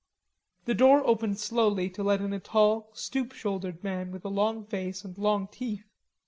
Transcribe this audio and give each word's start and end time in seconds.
The 0.65 0.73
door 0.73 1.05
opened 1.05 1.37
slowly 1.37 1.87
to 1.91 2.01
let 2.01 2.21
in 2.21 2.33
a 2.33 2.39
tall, 2.39 2.89
stoop 2.91 3.33
shouldered 3.33 3.83
man 3.83 4.09
with 4.11 4.25
a 4.25 4.29
long 4.29 4.65
face 4.65 5.05
and 5.05 5.15
long 5.15 5.47
teeth. 5.47 5.85